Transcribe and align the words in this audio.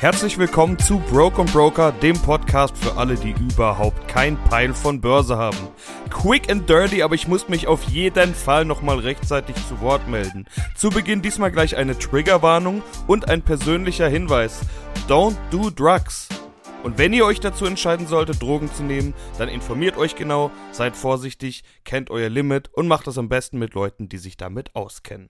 Herzlich 0.00 0.38
willkommen 0.38 0.78
zu 0.78 0.98
Broke 0.98 1.44
Broker, 1.44 1.92
dem 1.92 2.16
Podcast 2.16 2.74
für 2.74 2.96
alle, 2.96 3.16
die 3.16 3.32
überhaupt 3.32 4.08
kein 4.08 4.42
Peil 4.44 4.72
von 4.72 5.02
Börse 5.02 5.36
haben. 5.36 5.58
Quick 6.08 6.50
and 6.50 6.66
dirty, 6.66 7.02
aber 7.02 7.14
ich 7.14 7.28
muss 7.28 7.50
mich 7.50 7.66
auf 7.66 7.84
jeden 7.84 8.34
Fall 8.34 8.64
nochmal 8.64 9.00
rechtzeitig 9.00 9.56
zu 9.68 9.82
Wort 9.82 10.08
melden. 10.08 10.46
Zu 10.74 10.88
Beginn 10.88 11.20
diesmal 11.20 11.52
gleich 11.52 11.76
eine 11.76 11.98
Triggerwarnung 11.98 12.82
und 13.08 13.28
ein 13.28 13.42
persönlicher 13.42 14.08
Hinweis. 14.08 14.62
Don't 15.06 15.36
do 15.50 15.68
drugs. 15.68 16.30
Und 16.82 16.96
wenn 16.96 17.12
ihr 17.12 17.26
euch 17.26 17.40
dazu 17.40 17.66
entscheiden 17.66 18.06
solltet, 18.06 18.40
Drogen 18.40 18.72
zu 18.72 18.82
nehmen, 18.82 19.12
dann 19.36 19.50
informiert 19.50 19.98
euch 19.98 20.16
genau, 20.16 20.50
seid 20.72 20.96
vorsichtig, 20.96 21.62
kennt 21.84 22.08
euer 22.08 22.30
Limit 22.30 22.70
und 22.72 22.88
macht 22.88 23.06
das 23.06 23.18
am 23.18 23.28
besten 23.28 23.58
mit 23.58 23.74
Leuten, 23.74 24.08
die 24.08 24.16
sich 24.16 24.38
damit 24.38 24.74
auskennen. 24.74 25.28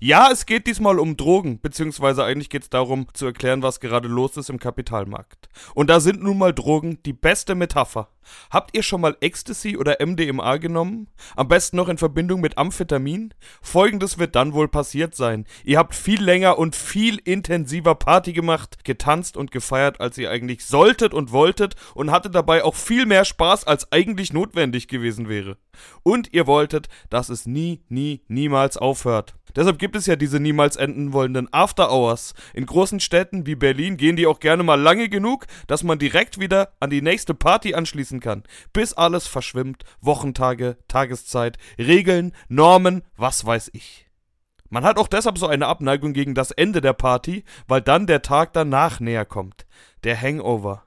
Ja, 0.00 0.30
es 0.30 0.46
geht 0.46 0.66
diesmal 0.66 0.98
um 0.98 1.16
Drogen, 1.16 1.60
beziehungsweise 1.60 2.24
eigentlich 2.24 2.50
geht 2.50 2.62
es 2.62 2.70
darum 2.70 3.06
zu 3.14 3.26
erklären, 3.26 3.62
was 3.62 3.80
gerade 3.80 4.08
los 4.08 4.36
ist 4.36 4.50
im 4.50 4.58
Kapitalmarkt. 4.58 5.48
Und 5.74 5.90
da 5.90 6.00
sind 6.00 6.22
nun 6.22 6.38
mal 6.38 6.52
Drogen 6.52 7.02
die 7.04 7.12
beste 7.12 7.54
Metapher. 7.54 8.08
Habt 8.50 8.76
ihr 8.76 8.82
schon 8.82 9.00
mal 9.00 9.16
Ecstasy 9.20 9.76
oder 9.76 9.96
MDMA 10.04 10.56
genommen? 10.56 11.08
Am 11.36 11.48
besten 11.48 11.76
noch 11.76 11.88
in 11.88 11.98
Verbindung 11.98 12.40
mit 12.40 12.58
Amphetamin? 12.58 13.34
Folgendes 13.60 14.18
wird 14.18 14.34
dann 14.34 14.52
wohl 14.52 14.68
passiert 14.68 15.14
sein. 15.14 15.46
Ihr 15.64 15.78
habt 15.78 15.94
viel 15.94 16.22
länger 16.22 16.58
und 16.58 16.76
viel 16.76 17.18
intensiver 17.24 17.94
Party 17.94 18.32
gemacht, 18.32 18.84
getanzt 18.84 19.36
und 19.36 19.50
gefeiert, 19.50 20.00
als 20.00 20.18
ihr 20.18 20.30
eigentlich 20.30 20.64
solltet 20.64 21.14
und 21.14 21.32
wolltet 21.32 21.74
und 21.94 22.10
hattet 22.10 22.34
dabei 22.34 22.64
auch 22.64 22.74
viel 22.74 23.06
mehr 23.06 23.24
Spaß, 23.24 23.66
als 23.66 23.92
eigentlich 23.92 24.32
notwendig 24.32 24.88
gewesen 24.88 25.28
wäre. 25.28 25.56
Und 26.02 26.32
ihr 26.32 26.46
wolltet, 26.46 26.88
dass 27.10 27.28
es 27.28 27.46
nie, 27.46 27.82
nie, 27.88 28.22
niemals 28.28 28.76
aufhört. 28.76 29.34
Deshalb 29.54 29.78
gibt 29.78 29.96
es 29.96 30.06
ja 30.06 30.16
diese 30.16 30.40
niemals 30.40 30.76
enden 30.76 31.12
wollenden 31.12 31.52
After 31.52 31.92
Hours. 31.92 32.34
In 32.54 32.64
großen 32.64 33.00
Städten 33.00 33.46
wie 33.46 33.54
Berlin 33.54 33.96
gehen 33.98 34.16
die 34.16 34.26
auch 34.26 34.40
gerne 34.40 34.62
mal 34.62 34.80
lange 34.80 35.08
genug, 35.08 35.46
dass 35.66 35.82
man 35.82 35.98
direkt 35.98 36.40
wieder 36.40 36.72
an 36.80 36.90
die 36.90 37.02
nächste 37.02 37.34
Party 37.34 37.74
anschließen 38.12 38.20
kann. 38.20 38.42
Bis 38.72 38.92
alles 38.94 39.26
verschwimmt. 39.26 39.84
Wochentage, 40.00 40.76
Tageszeit, 40.88 41.58
Regeln, 41.78 42.32
Normen, 42.48 43.02
was 43.16 43.44
weiß 43.44 43.70
ich. 43.72 44.06
Man 44.68 44.84
hat 44.84 44.96
auch 44.96 45.08
deshalb 45.08 45.38
so 45.38 45.46
eine 45.46 45.66
Abneigung 45.66 46.12
gegen 46.12 46.34
das 46.34 46.50
Ende 46.50 46.80
der 46.80 46.94
Party, 46.94 47.44
weil 47.68 47.82
dann 47.82 48.06
der 48.06 48.22
Tag 48.22 48.52
danach 48.54 49.00
näher 49.00 49.26
kommt. 49.26 49.66
Der 50.04 50.20
Hangover. 50.20 50.84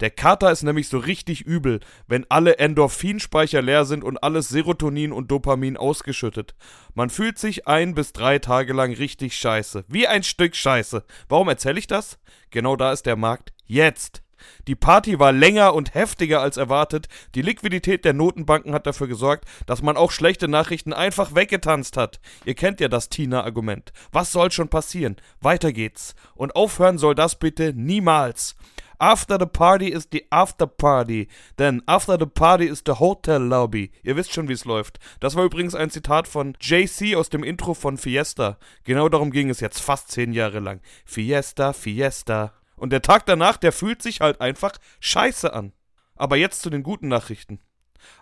Der 0.00 0.10
Kater 0.10 0.50
ist 0.50 0.64
nämlich 0.64 0.88
so 0.88 0.98
richtig 0.98 1.42
übel, 1.42 1.78
wenn 2.08 2.26
alle 2.28 2.58
Endorphinspeicher 2.58 3.62
leer 3.62 3.84
sind 3.84 4.02
und 4.02 4.22
alles 4.22 4.48
Serotonin 4.48 5.12
und 5.12 5.30
Dopamin 5.30 5.76
ausgeschüttet. 5.76 6.56
Man 6.94 7.10
fühlt 7.10 7.38
sich 7.38 7.68
ein 7.68 7.94
bis 7.94 8.12
drei 8.12 8.40
Tage 8.40 8.72
lang 8.72 8.92
richtig 8.92 9.36
scheiße. 9.36 9.84
Wie 9.88 10.08
ein 10.08 10.24
Stück 10.24 10.56
Scheiße. 10.56 11.04
Warum 11.28 11.48
erzähle 11.48 11.78
ich 11.78 11.86
das? 11.86 12.18
Genau 12.50 12.74
da 12.76 12.92
ist 12.92 13.06
der 13.06 13.16
Markt. 13.16 13.52
Jetzt. 13.66 14.23
Die 14.66 14.74
Party 14.74 15.18
war 15.18 15.32
länger 15.32 15.74
und 15.74 15.94
heftiger 15.94 16.40
als 16.40 16.56
erwartet. 16.56 17.08
Die 17.34 17.42
Liquidität 17.42 18.04
der 18.04 18.12
Notenbanken 18.12 18.72
hat 18.72 18.86
dafür 18.86 19.08
gesorgt, 19.08 19.44
dass 19.66 19.82
man 19.82 19.96
auch 19.96 20.10
schlechte 20.10 20.48
Nachrichten 20.48 20.92
einfach 20.92 21.34
weggetanzt 21.34 21.96
hat. 21.96 22.20
Ihr 22.44 22.54
kennt 22.54 22.80
ja 22.80 22.88
das 22.88 23.08
Tina-Argument. 23.08 23.92
Was 24.12 24.32
soll 24.32 24.50
schon 24.50 24.68
passieren? 24.68 25.16
Weiter 25.40 25.72
geht's. 25.72 26.14
Und 26.34 26.56
aufhören 26.56 26.98
soll 26.98 27.14
das 27.14 27.38
bitte 27.38 27.72
niemals. 27.74 28.56
After 28.98 29.38
the 29.38 29.46
party 29.46 29.88
is 29.88 30.06
the 30.10 30.24
after 30.30 30.66
party. 30.66 31.28
Then 31.56 31.82
after 31.86 32.16
the 32.16 32.26
party 32.26 32.66
is 32.66 32.82
the 32.86 32.94
hotel 32.94 33.40
lobby. 33.40 33.90
Ihr 34.02 34.16
wisst 34.16 34.32
schon, 34.32 34.48
wie 34.48 34.52
es 34.52 34.64
läuft. 34.64 34.98
Das 35.20 35.34
war 35.34 35.44
übrigens 35.44 35.74
ein 35.74 35.90
Zitat 35.90 36.28
von 36.28 36.56
JC 36.60 37.16
aus 37.16 37.28
dem 37.28 37.42
Intro 37.42 37.74
von 37.74 37.98
Fiesta. 37.98 38.58
Genau 38.84 39.08
darum 39.08 39.30
ging 39.30 39.50
es 39.50 39.60
jetzt 39.60 39.80
fast 39.80 40.10
zehn 40.10 40.32
Jahre 40.32 40.60
lang. 40.60 40.80
Fiesta, 41.04 41.72
Fiesta. 41.72 42.52
Und 42.76 42.90
der 42.90 43.02
Tag 43.02 43.26
danach, 43.26 43.56
der 43.56 43.72
fühlt 43.72 44.02
sich 44.02 44.20
halt 44.20 44.40
einfach 44.40 44.72
scheiße 45.00 45.52
an. 45.52 45.72
Aber 46.16 46.36
jetzt 46.36 46.62
zu 46.62 46.70
den 46.70 46.82
guten 46.82 47.08
Nachrichten. 47.08 47.60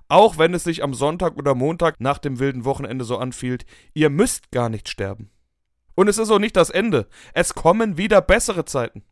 Auch 0.08 0.38
wenn 0.38 0.54
es 0.54 0.64
sich 0.64 0.82
am 0.82 0.94
Sonntag 0.94 1.36
oder 1.36 1.54
Montag 1.54 2.00
nach 2.00 2.18
dem 2.18 2.38
wilden 2.38 2.64
Wochenende 2.64 3.04
so 3.04 3.18
anfühlt, 3.18 3.64
ihr 3.94 4.10
müsst 4.10 4.50
gar 4.50 4.68
nicht 4.68 4.88
sterben. 4.88 5.30
Und 5.94 6.08
es 6.08 6.18
ist 6.18 6.30
auch 6.30 6.38
nicht 6.38 6.56
das 6.56 6.70
Ende. 6.70 7.08
Es 7.34 7.54
kommen 7.54 7.98
wieder 7.98 8.20
bessere 8.20 8.64
Zeiten. 8.64 9.04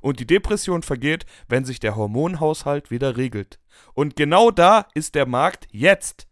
Und 0.00 0.20
die 0.20 0.26
Depression 0.26 0.82
vergeht, 0.82 1.26
wenn 1.48 1.64
sich 1.64 1.80
der 1.80 1.96
Hormonhaushalt 1.96 2.90
wieder 2.90 3.16
regelt. 3.16 3.58
Und 3.94 4.16
genau 4.16 4.50
da 4.50 4.86
ist 4.94 5.14
der 5.14 5.26
Markt 5.26 5.68
jetzt. 5.70 6.26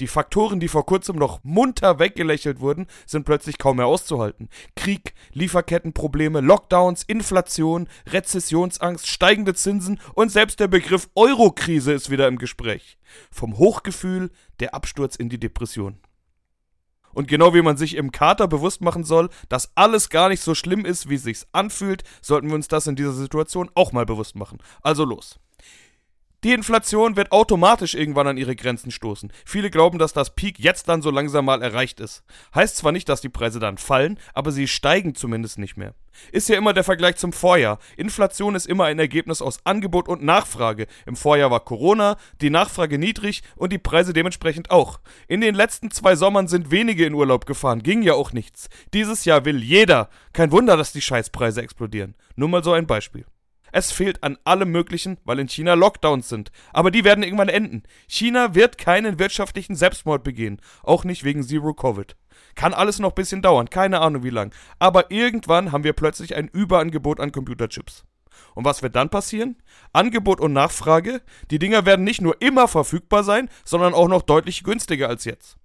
Die 0.00 0.06
Faktoren, 0.06 0.60
die 0.60 0.68
vor 0.68 0.84
kurzem 0.84 1.16
noch 1.16 1.40
munter 1.42 1.98
weggelächelt 1.98 2.60
wurden, 2.60 2.86
sind 3.06 3.24
plötzlich 3.24 3.58
kaum 3.58 3.78
mehr 3.78 3.86
auszuhalten. 3.86 4.50
Krieg, 4.74 5.14
Lieferkettenprobleme, 5.32 6.40
Lockdowns, 6.40 7.02
Inflation, 7.02 7.88
Rezessionsangst, 8.06 9.06
steigende 9.06 9.54
Zinsen 9.54 9.98
und 10.14 10.30
selbst 10.30 10.60
der 10.60 10.68
Begriff 10.68 11.08
Eurokrise 11.14 11.92
ist 11.92 12.10
wieder 12.10 12.28
im 12.28 12.38
Gespräch. 12.38 12.98
Vom 13.30 13.56
Hochgefühl 13.56 14.30
der 14.60 14.74
Absturz 14.74 15.16
in 15.16 15.30
die 15.30 15.40
Depression. 15.40 15.98
Und 17.14 17.28
genau 17.28 17.54
wie 17.54 17.62
man 17.62 17.78
sich 17.78 17.96
im 17.96 18.12
Kater 18.12 18.46
bewusst 18.46 18.82
machen 18.82 19.02
soll, 19.02 19.30
dass 19.48 19.74
alles 19.74 20.10
gar 20.10 20.28
nicht 20.28 20.42
so 20.42 20.54
schlimm 20.54 20.84
ist, 20.84 21.08
wie 21.08 21.14
es 21.14 21.22
sich 21.22 21.44
anfühlt, 21.52 22.02
sollten 22.20 22.48
wir 22.48 22.54
uns 22.54 22.68
das 22.68 22.86
in 22.86 22.96
dieser 22.96 23.14
Situation 23.14 23.70
auch 23.74 23.92
mal 23.92 24.04
bewusst 24.04 24.36
machen. 24.36 24.58
Also 24.82 25.06
los. 25.06 25.38
Die 26.46 26.52
Inflation 26.52 27.16
wird 27.16 27.32
automatisch 27.32 27.96
irgendwann 27.96 28.28
an 28.28 28.36
ihre 28.36 28.54
Grenzen 28.54 28.92
stoßen. 28.92 29.32
Viele 29.44 29.68
glauben, 29.68 29.98
dass 29.98 30.12
das 30.12 30.36
Peak 30.36 30.60
jetzt 30.60 30.88
dann 30.88 31.02
so 31.02 31.10
langsam 31.10 31.44
mal 31.44 31.60
erreicht 31.60 31.98
ist. 31.98 32.22
Heißt 32.54 32.76
zwar 32.76 32.92
nicht, 32.92 33.08
dass 33.08 33.20
die 33.20 33.28
Preise 33.28 33.58
dann 33.58 33.78
fallen, 33.78 34.16
aber 34.32 34.52
sie 34.52 34.68
steigen 34.68 35.16
zumindest 35.16 35.58
nicht 35.58 35.76
mehr. 35.76 35.96
Ist 36.30 36.48
ja 36.48 36.56
immer 36.56 36.72
der 36.72 36.84
Vergleich 36.84 37.16
zum 37.16 37.32
Vorjahr. 37.32 37.80
Inflation 37.96 38.54
ist 38.54 38.68
immer 38.68 38.84
ein 38.84 39.00
Ergebnis 39.00 39.42
aus 39.42 39.58
Angebot 39.64 40.06
und 40.06 40.22
Nachfrage. 40.22 40.86
Im 41.04 41.16
Vorjahr 41.16 41.50
war 41.50 41.64
Corona, 41.64 42.16
die 42.40 42.50
Nachfrage 42.50 42.96
niedrig 42.96 43.42
und 43.56 43.72
die 43.72 43.78
Preise 43.78 44.12
dementsprechend 44.12 44.70
auch. 44.70 45.00
In 45.26 45.40
den 45.40 45.56
letzten 45.56 45.90
zwei 45.90 46.14
Sommern 46.14 46.46
sind 46.46 46.70
wenige 46.70 47.06
in 47.06 47.14
Urlaub 47.14 47.46
gefahren, 47.46 47.82
ging 47.82 48.02
ja 48.02 48.14
auch 48.14 48.32
nichts. 48.32 48.68
Dieses 48.94 49.24
Jahr 49.24 49.44
will 49.44 49.64
jeder. 49.64 50.10
Kein 50.32 50.52
Wunder, 50.52 50.76
dass 50.76 50.92
die 50.92 51.02
Scheißpreise 51.02 51.60
explodieren. 51.60 52.14
Nur 52.36 52.48
mal 52.48 52.62
so 52.62 52.70
ein 52.70 52.86
Beispiel. 52.86 53.26
Es 53.76 53.92
fehlt 53.92 54.22
an 54.22 54.38
allem 54.44 54.70
Möglichen, 54.70 55.18
weil 55.26 55.38
in 55.38 55.50
China 55.50 55.74
Lockdowns 55.74 56.30
sind. 56.30 56.50
Aber 56.72 56.90
die 56.90 57.04
werden 57.04 57.22
irgendwann 57.22 57.50
enden. 57.50 57.82
China 58.08 58.54
wird 58.54 58.78
keinen 58.78 59.18
wirtschaftlichen 59.18 59.76
Selbstmord 59.76 60.24
begehen. 60.24 60.62
Auch 60.82 61.04
nicht 61.04 61.24
wegen 61.24 61.42
Zero 61.42 61.74
Covid. 61.74 62.16
Kann 62.54 62.72
alles 62.72 63.00
noch 63.00 63.10
ein 63.10 63.16
bisschen 63.16 63.42
dauern, 63.42 63.68
keine 63.68 64.00
Ahnung 64.00 64.22
wie 64.22 64.30
lang. 64.30 64.54
Aber 64.78 65.10
irgendwann 65.10 65.72
haben 65.72 65.84
wir 65.84 65.92
plötzlich 65.92 66.36
ein 66.36 66.48
Überangebot 66.48 67.20
an 67.20 67.32
Computerchips. 67.32 68.06
Und 68.54 68.64
was 68.64 68.82
wird 68.82 68.96
dann 68.96 69.10
passieren? 69.10 69.56
Angebot 69.92 70.40
und 70.40 70.54
Nachfrage. 70.54 71.20
Die 71.50 71.58
Dinger 71.58 71.84
werden 71.84 72.06
nicht 72.06 72.22
nur 72.22 72.40
immer 72.40 72.68
verfügbar 72.68 73.24
sein, 73.24 73.50
sondern 73.62 73.92
auch 73.92 74.08
noch 74.08 74.22
deutlich 74.22 74.64
günstiger 74.64 75.10
als 75.10 75.26
jetzt. 75.26 75.58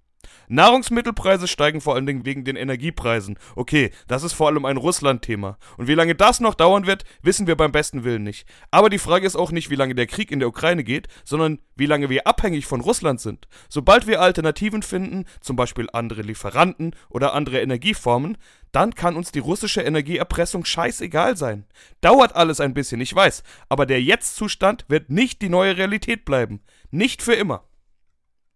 Nahrungsmittelpreise 0.48 1.48
steigen 1.48 1.80
vor 1.80 1.94
allen 1.94 2.06
Dingen 2.06 2.26
wegen 2.26 2.44
den 2.44 2.56
Energiepreisen. 2.56 3.38
Okay, 3.56 3.90
das 4.06 4.22
ist 4.22 4.32
vor 4.32 4.48
allem 4.48 4.64
ein 4.64 4.76
Russland-Thema. 4.76 5.58
Und 5.76 5.88
wie 5.88 5.94
lange 5.94 6.14
das 6.14 6.40
noch 6.40 6.54
dauern 6.54 6.86
wird, 6.86 7.04
wissen 7.22 7.46
wir 7.46 7.56
beim 7.56 7.72
besten 7.72 8.04
Willen 8.04 8.22
nicht. 8.22 8.46
Aber 8.70 8.90
die 8.90 8.98
Frage 8.98 9.26
ist 9.26 9.36
auch 9.36 9.50
nicht, 9.50 9.70
wie 9.70 9.76
lange 9.76 9.94
der 9.94 10.06
Krieg 10.06 10.30
in 10.30 10.40
der 10.40 10.48
Ukraine 10.48 10.84
geht, 10.84 11.08
sondern 11.24 11.58
wie 11.76 11.86
lange 11.86 12.10
wir 12.10 12.26
abhängig 12.26 12.66
von 12.66 12.80
Russland 12.80 13.20
sind. 13.20 13.48
Sobald 13.68 14.06
wir 14.06 14.20
Alternativen 14.20 14.82
finden, 14.82 15.24
zum 15.40 15.56
Beispiel 15.56 15.88
andere 15.92 16.22
Lieferanten 16.22 16.94
oder 17.08 17.34
andere 17.34 17.60
Energieformen, 17.60 18.36
dann 18.72 18.94
kann 18.94 19.16
uns 19.16 19.32
die 19.32 19.38
russische 19.38 19.82
Energieerpressung 19.82 20.64
scheißegal 20.64 21.36
sein. 21.36 21.66
Dauert 22.00 22.34
alles 22.34 22.60
ein 22.60 22.74
bisschen, 22.74 23.00
ich 23.00 23.14
weiß, 23.14 23.42
aber 23.68 23.86
der 23.86 24.02
Jetzt-Zustand 24.02 24.86
wird 24.88 25.10
nicht 25.10 25.42
die 25.42 25.50
neue 25.50 25.76
Realität 25.76 26.24
bleiben. 26.24 26.60
Nicht 26.90 27.22
für 27.22 27.34
immer. 27.34 27.64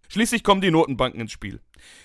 Schließlich 0.09 0.43
kommen 0.43 0.61
die 0.61 0.71
Notenbanken 0.71 1.21
ins 1.21 1.33
Spiel. 1.33 1.61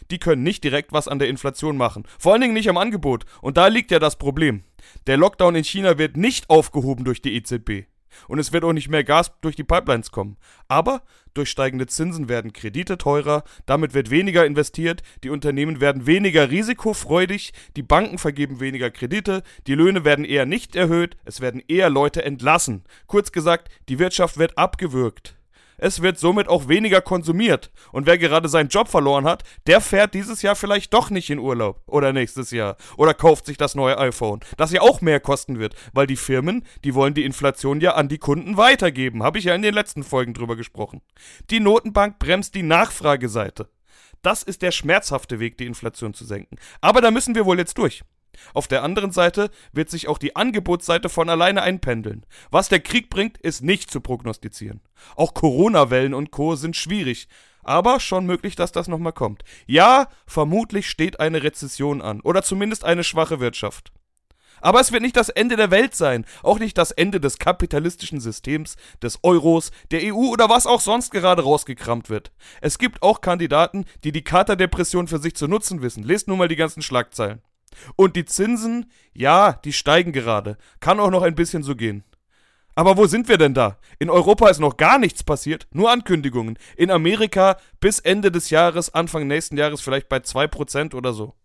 Die 0.10 0.20
können 0.20 0.44
nicht 0.44 0.64
direkt 0.64 0.92
was 0.92 1.08
an 1.08 1.20
der 1.20 1.30
Inflation 1.30 1.78
machen. 1.78 2.04
Vor 2.20 2.34
allen 2.34 2.42
Dingen 2.42 2.54
nicht 2.54 2.70
am 2.70 2.78
Angebot. 2.78 3.26
Und 3.42 3.58
da 3.58 3.68
liegt 3.68 3.92
ja 3.92 4.00
das 4.00 4.18
Problem. 4.18 4.64
Der 5.08 5.18
Lockdown 5.18 5.56
in 5.56 5.64
China 5.64 5.98
wird 5.98 6.18
nicht 6.18 6.50
aufgehoben 6.50 7.06
durch 7.06 7.22
die 7.22 7.36
EZB. 7.36 7.86
Und 8.28 8.40
es 8.40 8.52
wird 8.52 8.64
auch 8.64 8.74
nicht 8.74 8.90
mehr 8.90 9.04
Gas 9.04 9.32
durch 9.42 9.56
die 9.56 9.64
Pipelines 9.64 10.12
kommen. 10.12 10.38
Aber 10.68 11.04
durch 11.34 11.50
steigende 11.50 11.88
Zinsen 11.88 12.28
werden 12.28 12.54
Kredite 12.54 12.98
teurer, 12.98 13.44
damit 13.66 13.94
wird 13.94 14.10
weniger 14.10 14.46
investiert, 14.46 15.02
die 15.24 15.30
Unternehmen 15.30 15.80
werden 15.80 16.06
weniger 16.08 16.52
risikofreudig, 16.52 17.54
die 17.76 17.84
Banken 17.84 18.18
vergeben 18.18 18.60
weniger 18.60 18.92
Kredite, 18.92 19.44
die 19.68 19.76
Löhne 19.76 20.04
werden 20.04 20.26
eher 20.26 20.46
nicht 20.46 20.76
erhöht, 20.76 21.16
es 21.24 21.40
werden 21.40 21.64
eher 21.68 21.90
Leute 21.90 22.26
entlassen. 22.26 22.84
Kurz 23.08 23.32
gesagt, 23.32 23.70
die 23.88 24.00
Wirtschaft 24.00 24.38
wird 24.38 24.58
abgewürgt. 24.58 25.38
Es 25.82 26.04
wird 26.04 26.20
somit 26.20 26.48
auch 26.48 26.68
weniger 26.68 27.02
konsumiert. 27.02 27.72
Und 27.92 28.06
wer 28.06 28.20
gerade 28.20 28.48
seinen 28.48 28.70
Job 28.70 28.88
verloren 28.88 29.26
hat, 29.26 29.44
der 29.66 29.82
fährt 29.82 30.14
dieses 30.14 30.44
Jahr 30.44 30.56
vielleicht 30.56 30.94
doch 30.94 31.10
nicht 31.10 31.32
in 31.32 31.40
Urlaub. 31.40 31.82
Oder 31.88 32.14
nächstes 32.14 32.52
Jahr. 32.52 32.78
Oder 32.98 33.16
kauft 33.16 33.48
sich 33.48 33.58
das 33.58 33.74
neue 33.74 33.98
iPhone. 33.98 34.42
Das 34.58 34.72
ja 34.72 34.82
auch 34.82 35.02
mehr 35.02 35.20
kosten 35.20 35.58
wird. 35.58 35.74
Weil 35.92 36.06
die 36.06 36.18
Firmen, 36.18 36.64
die 36.84 36.94
wollen 36.94 37.16
die 37.16 37.26
Inflation 37.26 37.82
ja 37.82 37.96
an 37.96 38.10
die 38.10 38.20
Kunden 38.20 38.58
weitergeben. 38.58 39.24
Habe 39.24 39.40
ich 39.40 39.46
ja 39.46 39.56
in 39.56 39.64
den 39.64 39.74
letzten 39.74 40.04
Folgen 40.04 40.36
drüber 40.36 40.56
gesprochen. 40.56 41.02
Die 41.50 41.60
Notenbank 41.60 42.20
bremst 42.20 42.54
die 42.54 42.64
Nachfrageseite. 42.64 43.68
Das 44.22 44.44
ist 44.44 44.62
der 44.62 44.72
schmerzhafte 44.72 45.40
Weg, 45.40 45.58
die 45.58 45.66
Inflation 45.66 46.14
zu 46.14 46.26
senken. 46.26 46.58
Aber 46.82 47.02
da 47.02 47.10
müssen 47.10 47.34
wir 47.34 47.48
wohl 47.48 47.58
jetzt 47.58 47.80
durch. 47.80 48.04
Auf 48.54 48.68
der 48.68 48.84
anderen 48.84 49.12
Seite 49.12 49.50
wird 49.72 49.90
sich 49.90 50.08
auch 50.08 50.18
die 50.18 50.36
Angebotsseite 50.36 51.10
von 51.10 51.30
alleine 51.30 51.62
einpendeln. 51.62 52.26
Was 52.50 52.70
der 52.70 52.80
Krieg 52.80 53.10
bringt, 53.10 53.38
ist 53.38 53.62
nicht 53.62 53.92
zu 53.92 54.02
prognostizieren. 54.02 54.82
Auch 55.16 55.34
Corona-Wellen 55.34 56.14
und 56.14 56.32
Co. 56.32 56.56
sind 56.56 56.76
schwierig, 56.76 57.28
aber 57.64 58.00
schon 58.00 58.26
möglich, 58.26 58.56
dass 58.56 58.72
das 58.72 58.88
nochmal 58.88 59.14
kommt. 59.14 59.44
Ja, 59.68 60.08
vermutlich 60.26 60.90
steht 60.90 61.20
eine 61.20 61.44
Rezession 61.44 62.02
an, 62.02 62.22
oder 62.22 62.44
zumindest 62.44 62.84
eine 62.84 63.04
schwache 63.04 63.40
Wirtschaft. 63.40 63.92
Aber 64.62 64.80
es 64.80 64.92
wird 64.92 65.02
nicht 65.02 65.18
das 65.18 65.30
Ende 65.30 65.56
der 65.56 65.72
Welt 65.72 65.96
sein, 65.96 66.26
auch 66.44 66.60
nicht 66.60 66.78
das 66.78 66.92
Ende 66.92 67.20
des 67.20 67.40
kapitalistischen 67.40 68.20
Systems, 68.20 68.78
des 69.02 69.20
Euros, 69.24 69.72
der 69.90 70.14
EU 70.14 70.30
oder 70.30 70.50
was 70.50 70.68
auch 70.68 70.82
sonst 70.82 71.10
gerade 71.12 71.42
rausgekramt 71.42 72.10
wird. 72.10 72.32
Es 72.62 72.78
gibt 72.78 73.02
auch 73.02 73.22
Kandidaten, 73.22 73.86
die 74.04 74.12
die 74.12 74.24
Katerdepression 74.24 75.08
für 75.08 75.18
sich 75.18 75.36
zu 75.36 75.48
nutzen 75.48 75.82
wissen. 75.82 76.04
Lest 76.04 76.28
nur 76.28 76.38
mal 76.38 76.48
die 76.48 76.56
ganzen 76.56 76.84
Schlagzeilen. 76.84 77.42
Und 77.96 78.16
die 78.16 78.26
Zinsen, 78.26 78.92
ja, 79.14 79.54
die 79.54 79.74
steigen 79.74 80.12
gerade. 80.12 80.58
Kann 80.80 81.00
auch 81.00 81.12
noch 81.12 81.24
ein 81.24 81.36
bisschen 81.36 81.64
so 81.64 81.76
gehen. 81.76 82.04
Aber 82.76 82.98
wo 82.98 83.06
sind 83.06 83.28
wir 83.28 83.38
denn 83.38 83.54
da? 83.54 83.78
In 84.00 84.10
Europa 84.10 84.50
ist 84.50 84.60
noch 84.60 84.78
gar 84.78 84.98
nichts 84.98 85.24
passiert, 85.24 85.68
nur 85.72 85.92
Ankündigungen. 85.92 86.58
In 86.78 86.90
Amerika 86.90 87.58
bis 87.80 88.00
Ende 88.00 88.32
des 88.32 88.50
Jahres, 88.50 88.94
Anfang 88.94 89.28
nächsten 89.28 89.58
Jahres 89.58 89.82
vielleicht 89.82 90.08
bei 90.08 90.18
2% 90.18 90.96
oder 90.96 91.14
so. 91.14 91.36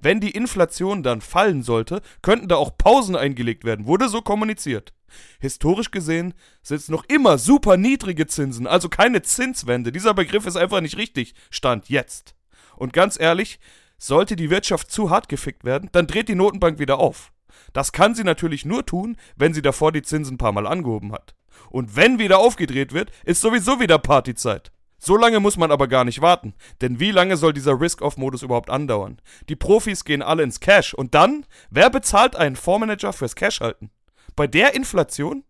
Wenn 0.00 0.20
die 0.20 0.30
Inflation 0.30 1.02
dann 1.02 1.20
fallen 1.20 1.62
sollte, 1.62 2.00
könnten 2.22 2.48
da 2.48 2.56
auch 2.56 2.78
Pausen 2.78 3.16
eingelegt 3.16 3.64
werden, 3.64 3.86
wurde 3.86 4.08
so 4.08 4.22
kommuniziert. 4.22 4.92
Historisch 5.40 5.90
gesehen 5.90 6.34
sind 6.62 6.78
es 6.78 6.88
noch 6.88 7.04
immer 7.08 7.38
super 7.38 7.76
niedrige 7.76 8.26
Zinsen, 8.26 8.66
also 8.66 8.88
keine 8.88 9.22
Zinswende. 9.22 9.92
Dieser 9.92 10.14
Begriff 10.14 10.46
ist 10.46 10.56
einfach 10.56 10.80
nicht 10.80 10.96
richtig. 10.96 11.34
Stand 11.50 11.88
jetzt. 11.88 12.34
Und 12.76 12.92
ganz 12.92 13.18
ehrlich, 13.18 13.58
sollte 13.98 14.36
die 14.36 14.50
Wirtschaft 14.50 14.90
zu 14.90 15.10
hart 15.10 15.28
gefickt 15.28 15.64
werden, 15.64 15.88
dann 15.92 16.06
dreht 16.06 16.28
die 16.28 16.34
Notenbank 16.34 16.78
wieder 16.78 16.98
auf. 16.98 17.32
Das 17.72 17.92
kann 17.92 18.14
sie 18.14 18.24
natürlich 18.24 18.64
nur 18.64 18.84
tun, 18.84 19.16
wenn 19.36 19.54
sie 19.54 19.62
davor 19.62 19.92
die 19.92 20.02
Zinsen 20.02 20.34
ein 20.34 20.38
paar 20.38 20.52
Mal 20.52 20.66
angehoben 20.66 21.12
hat. 21.12 21.34
Und 21.70 21.96
wenn 21.96 22.18
wieder 22.18 22.38
aufgedreht 22.38 22.92
wird, 22.92 23.10
ist 23.24 23.40
sowieso 23.40 23.80
wieder 23.80 23.98
Partyzeit. 23.98 24.72
So 24.98 25.16
lange 25.16 25.40
muss 25.40 25.56
man 25.56 25.70
aber 25.70 25.88
gar 25.88 26.04
nicht 26.04 26.22
warten, 26.22 26.54
denn 26.80 27.00
wie 27.00 27.10
lange 27.10 27.36
soll 27.36 27.52
dieser 27.52 27.78
Risk-Off-Modus 27.80 28.42
überhaupt 28.42 28.70
andauern? 28.70 29.20
Die 29.48 29.56
Profis 29.56 30.04
gehen 30.04 30.22
alle 30.22 30.42
ins 30.42 30.60
Cash 30.60 30.94
und 30.94 31.14
dann, 31.14 31.44
wer 31.70 31.90
bezahlt 31.90 32.34
einen 32.34 32.56
Fondsmanager 32.56 33.12
fürs 33.12 33.34
Cash 33.36 33.60
halten? 33.60 33.90
Bei 34.34 34.46
der 34.46 34.74
Inflation? 34.74 35.44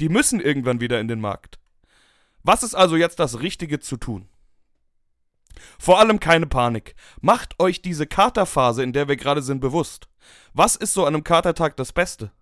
Die 0.00 0.08
müssen 0.08 0.40
irgendwann 0.40 0.80
wieder 0.80 0.98
in 0.98 1.08
den 1.08 1.20
Markt. 1.20 1.58
Was 2.42 2.62
ist 2.62 2.74
also 2.74 2.96
jetzt 2.96 3.20
das 3.20 3.40
Richtige 3.40 3.80
zu 3.80 3.96
tun? 3.96 4.28
Vor 5.78 6.00
allem 6.00 6.20
keine 6.20 6.46
Panik. 6.46 6.94
Macht 7.20 7.60
euch 7.60 7.82
diese 7.82 8.06
Katerphase, 8.06 8.82
in 8.82 8.92
der 8.92 9.08
wir 9.08 9.16
gerade 9.16 9.42
sind, 9.42 9.60
bewusst. 9.60 10.08
Was 10.52 10.76
ist 10.76 10.94
so 10.94 11.04
an 11.04 11.14
einem 11.14 11.24
Katertag 11.24 11.76
das 11.76 11.92
Beste? 11.92 12.32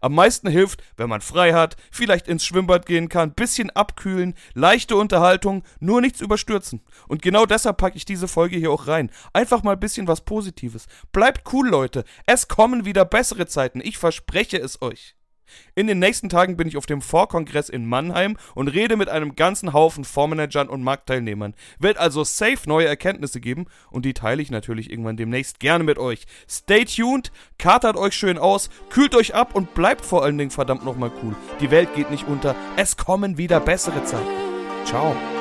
Am 0.00 0.14
meisten 0.14 0.48
hilft, 0.48 0.82
wenn 0.96 1.08
man 1.08 1.20
frei 1.20 1.52
hat, 1.52 1.76
vielleicht 1.90 2.28
ins 2.28 2.44
Schwimmbad 2.44 2.86
gehen 2.86 3.08
kann, 3.08 3.32
bisschen 3.32 3.70
abkühlen, 3.70 4.34
leichte 4.54 4.96
Unterhaltung, 4.96 5.64
nur 5.78 6.00
nichts 6.00 6.20
überstürzen. 6.20 6.82
Und 7.08 7.22
genau 7.22 7.46
deshalb 7.46 7.78
packe 7.78 7.96
ich 7.96 8.04
diese 8.04 8.28
Folge 8.28 8.56
hier 8.56 8.70
auch 8.70 8.86
rein. 8.86 9.10
Einfach 9.32 9.62
mal 9.62 9.72
ein 9.72 9.80
bisschen 9.80 10.08
was 10.08 10.22
Positives. 10.22 10.86
Bleibt 11.12 11.52
cool, 11.52 11.68
Leute. 11.68 12.04
Es 12.26 12.48
kommen 12.48 12.84
wieder 12.84 13.04
bessere 13.04 13.46
Zeiten. 13.46 13.80
Ich 13.80 13.98
verspreche 13.98 14.58
es 14.58 14.82
euch. 14.82 15.16
In 15.74 15.86
den 15.86 15.98
nächsten 15.98 16.28
Tagen 16.28 16.56
bin 16.56 16.66
ich 16.66 16.76
auf 16.76 16.86
dem 16.86 17.02
Vorkongress 17.02 17.68
in 17.68 17.86
Mannheim 17.86 18.36
und 18.54 18.68
rede 18.68 18.96
mit 18.96 19.08
einem 19.08 19.36
ganzen 19.36 19.72
Haufen 19.72 20.04
Fondsmanagern 20.04 20.68
und 20.68 20.82
Marktteilnehmern. 20.82 21.54
Wird 21.78 21.98
also 21.98 22.24
safe 22.24 22.60
neue 22.66 22.86
Erkenntnisse 22.86 23.40
geben 23.40 23.66
und 23.90 24.04
die 24.04 24.14
teile 24.14 24.42
ich 24.42 24.50
natürlich 24.50 24.90
irgendwann 24.90 25.16
demnächst 25.16 25.60
gerne 25.60 25.84
mit 25.84 25.98
euch. 25.98 26.26
Stay 26.48 26.84
tuned, 26.84 27.32
katert 27.58 27.96
euch 27.96 28.14
schön 28.14 28.38
aus, 28.38 28.70
kühlt 28.90 29.14
euch 29.14 29.34
ab 29.34 29.54
und 29.54 29.74
bleibt 29.74 30.04
vor 30.04 30.24
allen 30.24 30.38
Dingen 30.38 30.50
verdammt 30.50 30.84
nochmal 30.84 31.10
cool. 31.22 31.34
Die 31.60 31.70
Welt 31.70 31.94
geht 31.94 32.10
nicht 32.10 32.26
unter, 32.26 32.54
es 32.76 32.96
kommen 32.96 33.38
wieder 33.38 33.60
bessere 33.60 34.04
Zeiten. 34.04 34.26
Ciao. 34.84 35.39